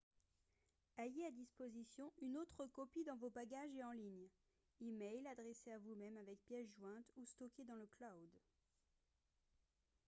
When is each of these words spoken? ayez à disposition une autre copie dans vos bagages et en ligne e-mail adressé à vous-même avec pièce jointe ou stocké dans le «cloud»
ayez 0.97 1.27
à 1.27 1.31
disposition 1.31 2.11
une 2.23 2.35
autre 2.37 2.65
copie 2.65 3.03
dans 3.03 3.15
vos 3.17 3.29
bagages 3.29 3.75
et 3.75 3.83
en 3.83 3.91
ligne 3.91 4.27
e-mail 4.81 5.27
adressé 5.27 5.71
à 5.71 5.77
vous-même 5.77 6.17
avec 6.17 6.43
pièce 6.47 6.71
jointe 6.75 7.13
ou 7.17 7.23
stocké 7.27 7.63
dans 7.65 7.75
le 7.75 7.85
«cloud» 7.99 8.31